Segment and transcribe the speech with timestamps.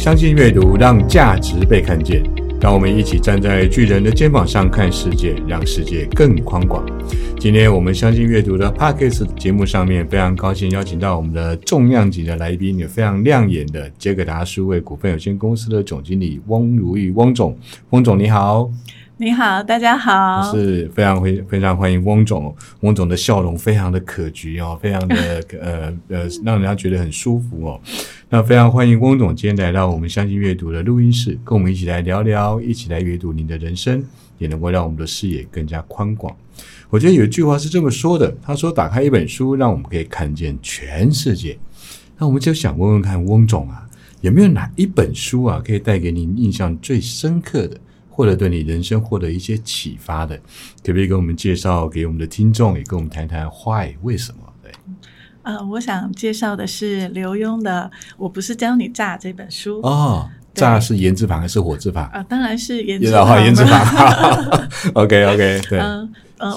[0.00, 2.22] 相信阅读，让价值被看见。
[2.58, 6.82] 让我们一起站在巨人的肩膀上看世界，让世界更宽广。
[7.38, 17.54] 今天我们相信阅读的 p a c k e s 节目上面，非常高兴邀请到我们的重量级的来宾，也非常亮眼的杰克达数位股份有限公司的总经理翁如玉翁总。
[17.90, 18.70] 翁总你好。
[19.22, 27.78] 你好，大家好，我是非常非非常欢迎翁总，翁总的笑容非常的可掬哦，非常的 呃呃，让人家觉得很舒服哦。
[28.30, 34.02] 那非常欢迎翁总今天来到我们相信阅读的录音室，跟我们一起来聊聊，一起来阅读您的人生，
[34.38, 36.34] 也能够让我们的视野更加宽广。
[36.88, 41.58] 我觉得有一句话是这么说的，他说：“打开一本书，让我们可以看见全世界。”
[42.16, 43.86] 那我们就想问问看，翁总啊，
[44.22, 47.76] 有没有哪一本书啊，可以带给您印象最深刻的？
[48.20, 50.36] 或者对你人生获得一些启发的，
[50.84, 54.40] 可不可以给我们介绍给我们的听众，也跟我们谈谈 Why 为什么？
[54.62, 54.70] 对，
[55.42, 62.04] 呃，我想介绍的是刘墉的《我不是教你炸》这本书哦，炸是言字旁还是火字旁？
[62.08, 63.42] 啊，当然是言字旁。
[63.42, 64.68] 言字旁。
[64.92, 65.78] OK OK，对。
[65.78, 66.06] 呃，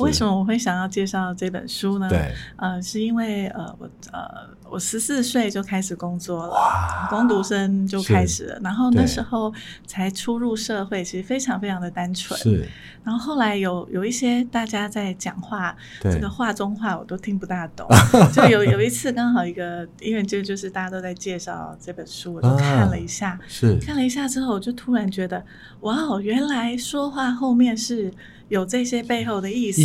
[0.02, 2.08] 为什么我会想要介绍这本书呢？
[2.10, 4.24] 对，呃，是因为呃，我呃，
[4.70, 9.54] 我十四岁就开始工作了，工读生就开始了，然后那时候
[9.86, 12.40] 才初入社会，其实非常非常的单纯。
[12.40, 12.68] 是，
[13.04, 17.88] 然后后来有有一些大家在讲话，这个话中话我都听不大懂。
[18.34, 23.78] 就有有一次刚好一个，因为就就是大家都在介绍这本书，我就看了一下，是。
[23.78, 25.44] 看了一下之后，我就突然觉得，
[25.82, 28.12] 哇哦，原来说话后面是。
[28.54, 29.82] 有这些背后的意思，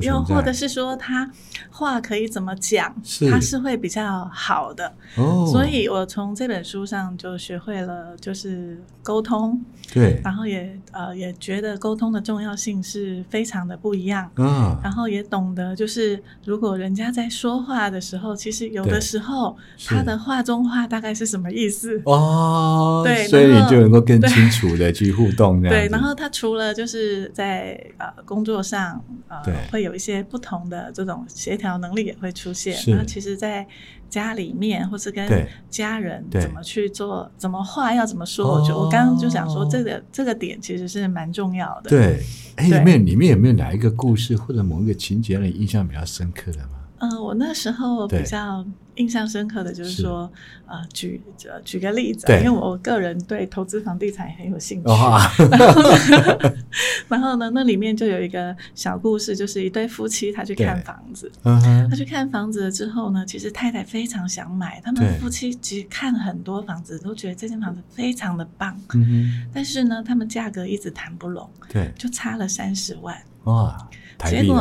[0.00, 1.28] 又或者是说他
[1.68, 2.94] 话可以怎么讲，
[3.28, 4.92] 他是会比较好的。
[5.16, 9.60] 哦，所以我从这本书上就学会了，就是沟通。
[9.92, 14.30] 对，然后也呃也觉得沟通的重要性是非常的不一样。
[14.36, 22.00] 嗯，然后也懂得，就是如果人家在说话的时候，其实有的时候他的话中话大概是什么意思？
[22.04, 25.60] 哦，对，所以你就能够更清楚的去互动。
[25.60, 28.11] 对，然后他除了就是在呃。
[28.24, 32.76] 工作上呃会有一些不同的这种协调能力也会出现。
[32.88, 33.66] 那其实，在
[34.08, 41.90] 家里面或是跟家人怎么去做，怎么话要怎么说，我就我刚刚就想说，这个这个点其实是蛮重要的。
[41.90, 42.22] 对，
[42.56, 46.78] 哎，里面里面有没有哪一个故事或者某一个情节让你印象比较深刻的吗？
[46.98, 48.64] 嗯，我那时候比较
[48.96, 50.30] 印象深刻的就是说，
[50.66, 51.20] 呃，举
[51.64, 54.88] 举个例子，因为我个人对投资房地产很有兴趣。
[57.08, 61.30] 然后呢，那里面就有一个小故事，就是一对夫妻他去看房子，
[61.90, 68.78] 他去看房子了之后呢，其实太太非常想买，他们夫妻其实看很多房子，都觉得这间房子非常的棒，
[69.54, 73.16] 但是呢，他们价格一直谈不拢，对，就差了三十万。
[73.44, 73.76] 哇，
[74.24, 74.56] 结果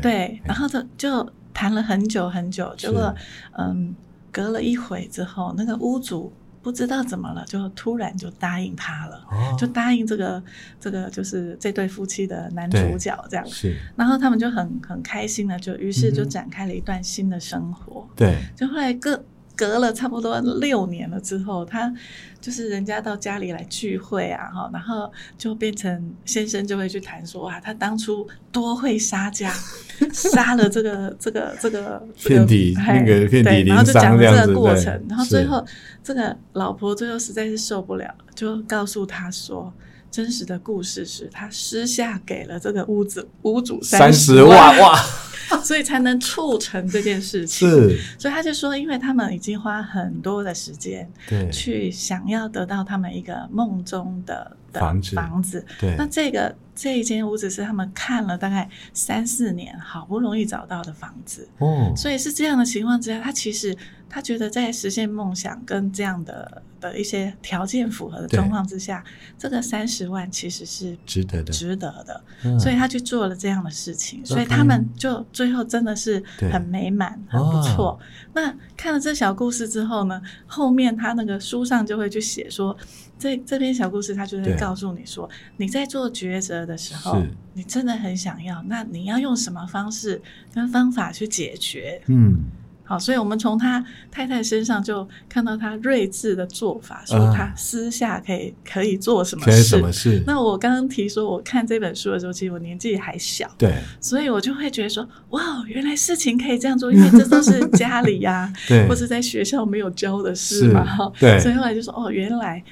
[0.00, 1.32] 对，然后就就。
[1.54, 3.14] 谈了很久很久，结果
[3.56, 3.94] 嗯，
[4.30, 9.24] 隔了一会之后，那个屋主不知道怎么了，就突然就答应他了，
[9.56, 10.42] 就答应这个
[10.80, 19.24] 这个就是这对夫妻的男主角这样，是，然后他们就很很开心的，就于是就展开了一段新的生活，对，就后来各。
[19.56, 21.92] 隔了差不多六年了之后，他
[22.40, 29.52] 就是人家到家里来聚会啊，哈，然后就变成先生就会去谈说啊，他当初多会杀价，
[30.12, 35.64] 杀了这个这个这个遍体那个遍体鳞伤这个过程，然后最后
[36.02, 39.72] 这个老婆最后实在是受不了，就告诉他说，
[40.14, 44.96] 真实的故事是他私下给了这个屋子屋主三十万哇。
[45.62, 47.68] 所以才能促成这件事情。
[47.68, 55.64] 是，所以他就说，因为他们已经花很多的时间，对，去想要得到他们一个梦中的房子，房子。
[55.80, 61.48] 对，那这个这一间屋子是他们看了大概三四年，好不容易找到的房子。
[61.58, 63.76] 哦，所以是这样的情况之下，他其实。
[64.06, 69.02] 他觉得在实现梦想跟这样的的一些条件符合的状况之下，
[69.36, 72.22] 这个三十万其实是值得的，值得的。
[72.60, 77.98] 所以他去做了这样的事情，所以他们就最后真的是很美满，很不错。
[78.34, 82.76] 那看了这小故事之后呢，后面他那个书上就会去写说，
[83.18, 87.22] 这这篇小故事它就会告诉你说，你在做抉择的时候，
[87.54, 90.20] 你真的很想要，那你要用什么方式
[90.52, 92.00] 跟方法去解决？
[92.06, 92.38] 嗯。
[92.86, 99.62] 好，所以我们从他太太身上就看到他睿智的做法，说他私下可以可以做什么事。
[99.62, 100.22] 什么事？
[100.26, 112.62] 那我刚刚提说，我看这本书的时候，其实我年纪还小，对，所以我就会觉得说，哇，原来事情可以这样做，因为这都是 家里呀，对，或者在学校没有教的事嘛，哈，对，所以后来就说，哦，原来。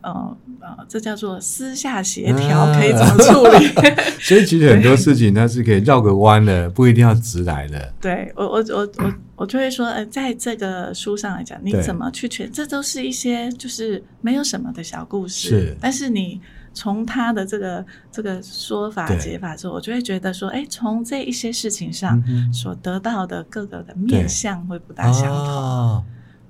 [0.00, 3.68] 呃呃，这叫做私下协调，可以怎么处理？
[4.18, 7.94] 所以其实很多事情它是可以绕个弯的，不一定要直来的。
[8.00, 16.38] 对我我我我我就会说，呃，在这个书上来讲，你怎么去诠，这都是一些就是没有什么的小故事，是，但是你。
[16.74, 26.04] 从他的这个这个说法解法之后，我就会觉得说，哎，从这一些事情上所得到的各个的面相会不大相同。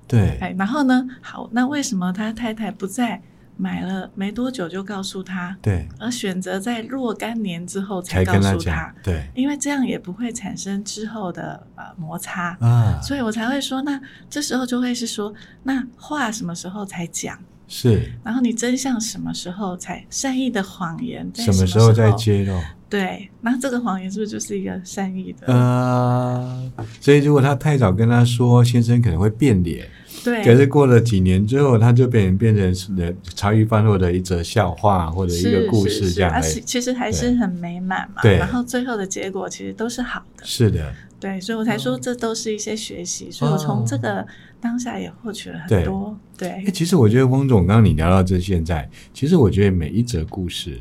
[0.07, 3.19] 对，哎，然后呢，好，那为什么他太太不在
[3.61, 5.55] 买了没多久就告诉他？
[5.61, 8.95] 对，而选择在若干年之后才告诉他？
[9.03, 15.33] 对，因为这样也不会产生之后的呃摩擦啊，所以我才会说，那这时候就会是说，
[15.63, 17.37] 那话什么时候才讲？
[17.67, 21.29] 是，然后你真相什么时候才善意的谎言？
[21.35, 22.57] 什么时候再揭露？
[22.89, 25.53] 对，那这个谎言是不是就是一个善意的？
[25.53, 26.71] 呃，
[27.01, 29.85] 所以如果他太早跟他说，先生可能会变脸。
[30.23, 36.31] 对，可是过了几年之后，它就变变成是茶余饭后的一则笑话或者一个故事这样。
[36.31, 38.21] 而且其实还是很美满嘛。
[38.21, 40.45] 对，然后最后的结果其实都是好的。
[40.45, 40.93] 是的。
[41.19, 44.25] 对，所以我才说这都是一些学习，所以我从这个
[44.61, 46.17] 当下也获取了很多。
[46.37, 50.79] 对，其实我觉得翁总刚刚你聊到这现在，其实我觉得每一则故事，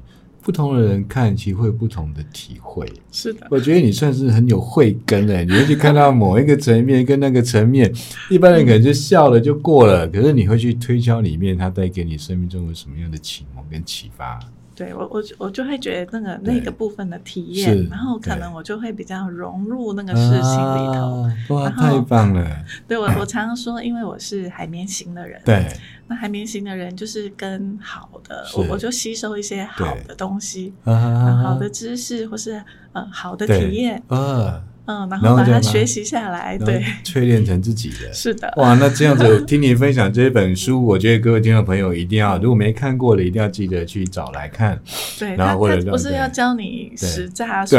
[0.48, 2.90] 不同的人看其实会有不同的体会。
[3.12, 7.92] 是的，我觉得你算是很有慧根的，你会去看到某一个层面跟那个层面，
[8.30, 14.40] 一般人可能就笑了就过了，可是你会去推敲里面它带给你生命中有什么样的启蒙跟启发。
[14.78, 21.28] 对我我我就会觉得那个那个部分的体验，然后可能我就会比较融入那个事情里头。
[21.56, 22.48] 哇，太棒了！
[22.86, 25.66] 对我我常常说，因为我是海绵型的人，对，
[26.06, 34.62] 那海绵型的人就是跟好的，我我就吸收一些好的东西，好的知识或是呃好的体验，呃。
[34.88, 38.10] 嗯，然后把它学习下来，对， 淬炼成自己的。
[38.10, 44.80] 是的，哇，那这样子听你分享这本书，我觉得各位听众朋友一定要，如果没看过的，一定要记得去找来看。
[45.18, 47.78] 对，然后或者不是要教你实战对，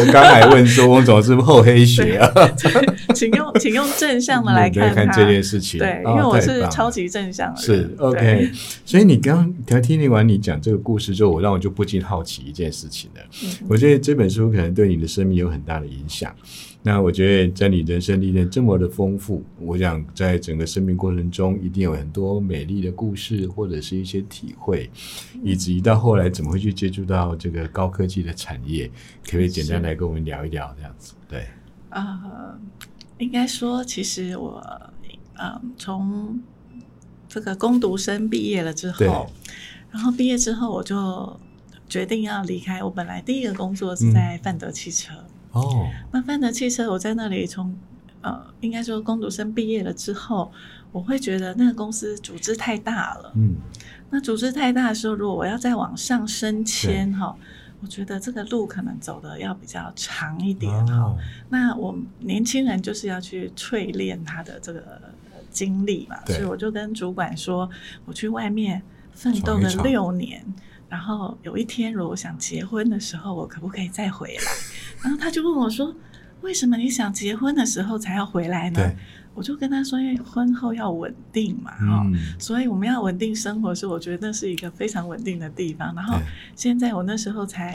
[0.00, 2.28] 我刚才问说，我总是不是厚黑学啊？
[3.14, 5.78] 请用请用正向的来 看看这件事情。
[5.78, 7.60] 对，因为我是超级正向的。
[7.60, 8.50] 是 OK，
[8.84, 13.22] 所以你刚刚听完你讲这个故事之后，我让我就不禁好奇一件事情了。
[13.68, 16.34] 我觉得这本书可能对你的生命有很大的影响。
[16.82, 24.90] 那我觉得，在你人生历练这么的丰富，我想在整个生命过程中，一定有很多美丽的故事，或者是一些体会，
[25.42, 28.86] 以及到后来怎么会去接触到这个高科技的产业，
[29.26, 31.12] 可不可以简单来跟我们聊一聊这样子？
[31.28, 31.46] 对，
[31.90, 32.58] 呃，
[33.18, 34.64] 应该说，其实我，
[35.38, 36.40] 嗯，从
[37.28, 39.30] 这个攻读生毕业了之后，
[39.90, 41.38] 然后毕业之后，我就
[41.90, 42.82] 决定要离开。
[42.82, 45.12] 我本来第一个工作是在范德汽车。
[45.52, 47.76] 哦，那范德汽车，我在那里从
[48.22, 50.52] 呃，应该说工读生毕业了之后，
[50.92, 53.32] 我会觉得那个公司组织太大了。
[53.34, 53.56] 嗯，
[54.10, 57.34] 那组织太大的时候，如果我要再往上升迁哈，
[57.80, 61.16] 我觉得这个路可能走的要比较长一点哈。
[61.48, 65.00] 那我年轻人就是要去淬炼他的这个
[65.50, 67.68] 经历嘛，所以我就跟主管说，
[68.04, 68.82] 我去外面
[69.14, 70.44] 奋斗了六年。
[70.90, 74.42] 然后有一天，如果想结婚的时候，我可不可以再回来？
[75.02, 75.94] 然后他就问我说
[76.42, 78.80] ：“为什么你想结婚的时候才要回来呢？”
[79.32, 82.04] 我就跟他说：“因为婚后要稳定嘛，哈，
[82.38, 85.94] 所以我们要稳定生活，是我觉得那是一个非常稳定的地方。
[85.94, 86.18] 然后
[86.56, 87.72] 现在我那时候才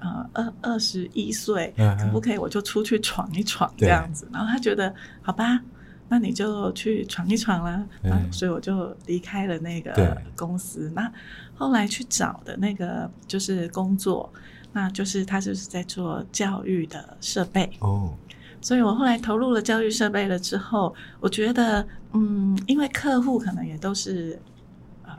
[0.00, 4.28] 呃二二十一岁，可不可以我就出去闯一闯这样子？
[4.30, 5.58] 然后他觉得好吧。”
[6.08, 10.90] 那你就去闯一闯啦，嗯，所以我就离开了那个公司。
[10.94, 11.12] 那
[11.54, 14.32] 后来去找的那个就是工作，
[14.72, 18.14] 那就是他就是在做教育的设备哦。
[18.60, 24.38] 所以我后来投入了教育设备了之后，我觉得，嗯，因为客户可能也都是。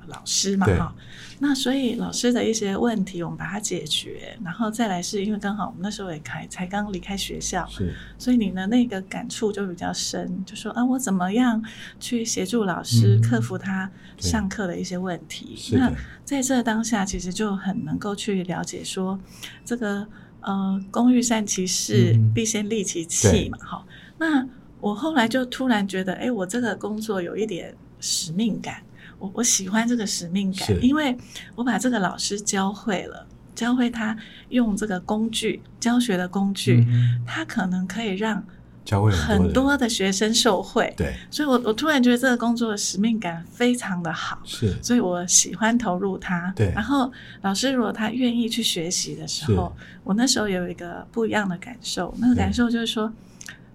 [0.07, 0.95] 老师嘛，哈，
[1.39, 11.63] 那所以老师的一些问题，我们把它解决，然后再来是因为刚好我们那时候也开才刚离开学校，是，所以你的那个感触就比较深，就说啊，我怎么样
[11.99, 15.55] 去协助老师克服他上课的一些问题？
[15.73, 15.91] 那
[16.25, 19.19] 在这当下，其实就很能够去了解说，
[19.63, 20.07] 这个
[20.41, 23.85] 呃，工欲善其事，必先利其器嘛，哈。
[24.17, 24.45] 那
[24.81, 28.81] 我后来就突然觉得，哎，我这个工作有一点使命感。
[29.17, 31.17] 我我喜欢这个使命感，因为
[31.55, 33.25] 我把这个老师教会了，
[33.55, 34.15] 教会他
[34.49, 36.85] 用这个工具教学的工具，
[37.25, 38.43] 他可能可以让
[38.85, 40.93] 教会很多的学生受惠。
[40.95, 46.51] 对，所以我我突然觉得这个工作的使命感非常的好，是，所以我喜欢投入它。
[46.55, 47.11] 对，然后
[47.41, 53.11] 老师如果他愿意去学习的时候，我那时候有一个不一样的感受，那个感受就是说，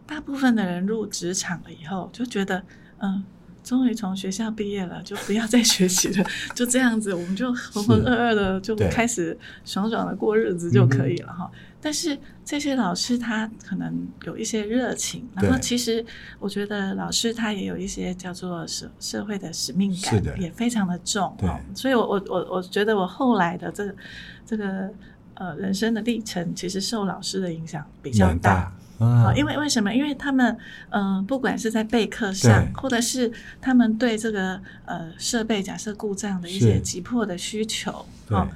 [0.07, 2.65] 大部分的人入职场了以后就觉得，
[3.01, 3.23] 嗯。
[3.65, 11.51] 终于从学校毕业了，就不要再学习了， 就这样子，我们就浑浑噩噩的就开始爽爽的过日子就可以了哈。
[11.81, 16.05] 但是这些老师他可能有一些热情，然后其实
[16.39, 21.35] 我觉得老师他也有一些叫做社社会的使命感，也非常的重。
[21.39, 23.95] 对，所以我我我我觉得我后来的这
[24.47, 24.91] 这个
[25.35, 28.73] 呃人生的历程，其实受老师的影响比较大。
[29.05, 29.93] 啊，因为为什么？
[29.95, 30.57] 因为他们，
[30.91, 33.31] 嗯，不管是在备课上，或者是
[33.61, 38.49] 他们对这个呃设备假设故障的一些急迫的需求，哦，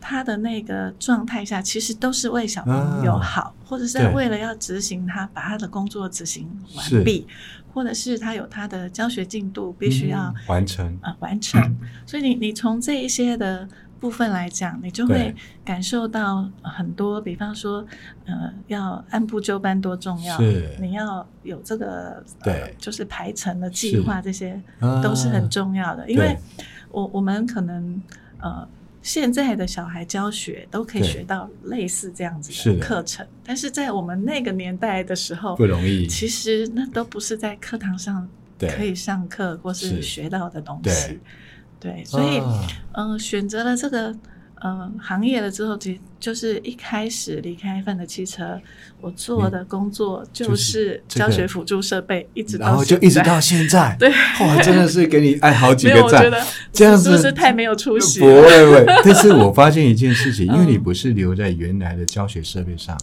[0.00, 7.26] 他的那个状态下，其实都是为小朋友好，或者是为了要执行他把他的工作执行完毕，
[7.72, 10.98] 或者是他有他的教学进度必须要完成。
[11.02, 13.68] 啊完成，所以你你从这一些的。
[14.02, 15.32] 部分来讲，你就会
[15.64, 17.86] 感受到很多，比方说，
[18.24, 20.36] 呃，要按部就班多重要，
[20.80, 24.60] 你要有这个，对，就是排程的计划，这些
[25.00, 26.10] 都是很重要的。
[26.10, 26.36] 因为
[26.90, 28.02] 我我们可能
[28.40, 28.66] 呃，
[29.02, 38.28] 现在的小孩教学都可以学到类似这样子的课程，但是在我们那个年代的时候不容易，其实那都不是在课堂上
[38.58, 41.20] 可以上课或是学到的东西。
[41.82, 42.40] 对，所以，
[42.92, 44.14] 嗯，选择了这个，
[44.64, 48.60] 嗯，行业了之后，其实就是一开始离开范德汽车，
[49.00, 56.30] 我做的工作就是教学辅助设备，一直到然后就一直到现在， 对，哇，真的是给你按好几个赞，
[56.72, 58.20] 这样子是不是太没有出息？
[58.20, 58.84] 不会，不会。
[59.04, 62.96] 但是我发现一件事情， 因为你不是留在原来的教学设备上，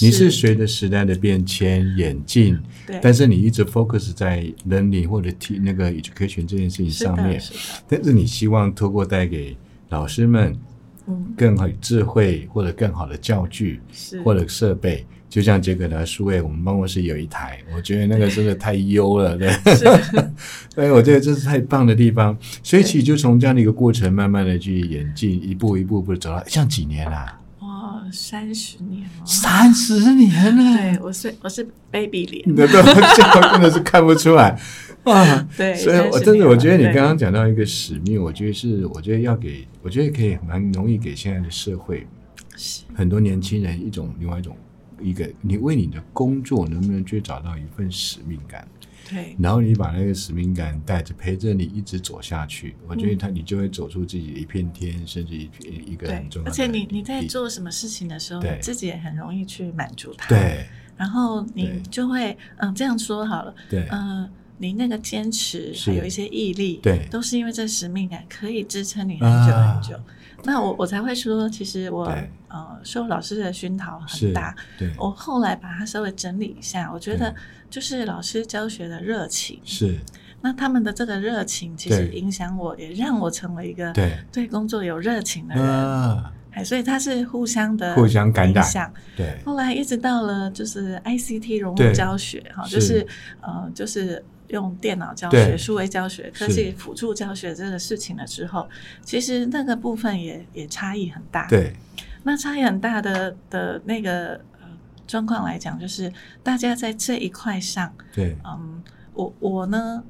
[0.00, 7.42] 你是随着时代的变迁演进，对，但是你一直 focus 在 learning 或者 T 那个 education 这件事情上面，
[7.88, 9.56] 但是你希望透过带给
[9.88, 10.54] 老师们。
[11.36, 13.80] 更好智慧，或者更好的教具，
[14.24, 19.50] 或者设备，就像杰克的数位，我们办公室有一台，我觉得那个真的太优了，对。
[20.74, 22.36] 所以 我觉得这是太棒的地方。
[22.62, 27.38] 所以其实就从这样的一个过程，慢慢的去演进，一步一步步走到，像几年啊？
[27.60, 30.76] 哇，三十年了，三十年了。
[30.76, 34.58] 对，我是我是 baby 脸，那 个真的是看不出来。
[35.10, 42.06] 啊，对，所以我真的我觉得你刚刚讲到一个使命，我觉得是，我觉得要给，我觉得可以蛮容易给现在的社会
[42.94, 44.56] 很多年轻人一种另外一种
[45.00, 48.66] 一个，你为你的工作能不能去找到一份使命感？
[49.10, 56.48] 对，然后你把那个使命感带着陪着你一直走下去，我觉得他你就会走出自己的一片天，甚至一片一个很重要。
[56.48, 60.28] 而且你你在做什么事情的时候，自己也很容易去满足他。
[60.28, 64.28] 对，然后你就会嗯这样说好了，对，嗯。
[64.58, 69.96] 你那个坚持，还有一些毅力，对，都是因为这使命感可以支撑你很久很久。
[70.44, 72.04] 那我我才会说，其实我
[72.48, 74.54] 呃受老师的熏陶很大。
[74.78, 77.34] 对，我后来把它稍微整理一下，我觉得
[77.68, 79.98] 就是老师教学的热情是。
[80.40, 86.24] 那他们的这个热情，其实影响我，也让我成为一个对对工作有热情的人。
[86.52, 88.92] 哎，所以他是互相的互相感染。
[89.16, 89.36] 对。
[89.44, 93.04] 后来一直到了就是 ICT 融入教学哈，就是
[93.40, 94.24] 呃就是。
[94.48, 98.68] 用电脑教学、数位教学、科技辅助教学这个事情了之后，
[99.02, 101.46] 其实那个部分也也差异很大。
[101.48, 101.74] 对，
[102.22, 104.68] 那差异很大的的那个呃
[105.06, 106.12] 状况来讲，就是
[106.42, 108.82] 大家在这一块上，对，嗯，
[109.14, 110.02] 我我呢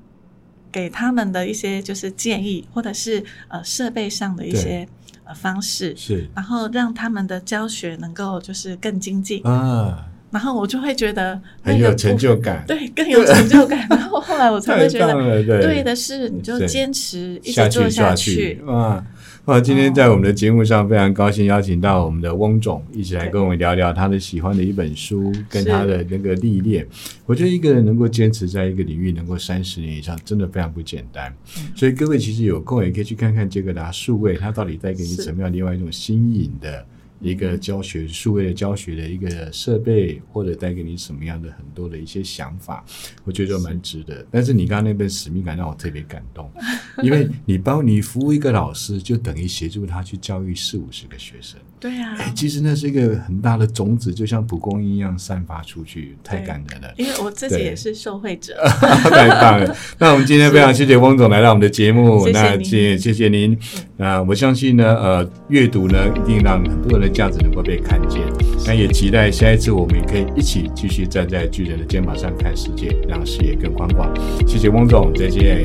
[0.70, 4.88] 给他们的一些就是建议，或者是呃设备上的一些
[5.24, 9.44] 呃方式，是，然后让他们的教学能够就是更精进。
[9.44, 10.06] 啊。
[10.30, 13.86] 然后我就会觉得很有成就感，对，更有成就感。
[13.90, 18.60] 然后后来我才会觉得，对的是，你就坚持一直做下去。
[18.66, 19.04] 哇
[19.46, 19.58] 哇！
[19.58, 26.86] 今天在我们的节目上，非常高兴邀请到我们的翁总一起来跟我们聊聊他的喜欢的一本书，跟他的那个历练。
[27.24, 31.34] 我觉得一个人能够坚持在一个领域能够三十年以上，真的非常不简单。
[31.74, 36.84] 所以各位其实有空也可以去看看杰克达数位，他到底带给你什么样另外一种新颖的。
[37.20, 42.84] 一个教学数位的教学的一个设备，或者带给你什么样的很多的一些想法，
[43.24, 44.24] 我觉得蛮值得。
[44.30, 46.50] 但是你刚刚那份使命感让我特别感动，
[47.02, 51.58] 因为你帮你服务一个老师，就等于协助他去教育四五十个学生。
[51.80, 56.92] 对啊，其实那是一个很大的种子，就像蒲公英一样散发出去，太感人了。
[56.96, 58.56] 因为我自己也是受惠者，
[59.10, 59.76] 太棒了。
[59.96, 63.56] 那我们今天非常谢谢翁总来到我们的节目，那谢谢谢您。
[63.96, 68.22] 那我相信呢，呃，阅读呢一定让很多人这样子能够被看见。
[68.66, 74.12] 那也期待下一次我们也可以一起继续站在巨人的肩膀上看世界，让视野更宽广。
[74.46, 75.64] 谢谢翁总，再见。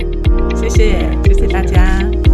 [0.56, 2.33] 谢谢，谢谢大家。